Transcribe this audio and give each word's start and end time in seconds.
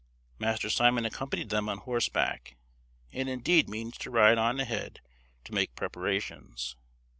Master 0.39 0.67
Simon 0.71 1.05
accompanied 1.05 1.49
them 1.49 1.69
on 1.69 1.77
horseback, 1.77 2.55
and 3.11 3.29
indeed 3.29 3.69
means 3.69 3.99
to 3.99 4.09
ride 4.09 4.39
on 4.39 4.59
ahead 4.59 4.99
to 5.43 5.53
make 5.53 5.75
preparations. 5.75 6.75